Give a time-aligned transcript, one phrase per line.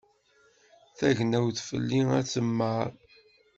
[0.97, 2.89] Tagnawt fell-i ad temmar.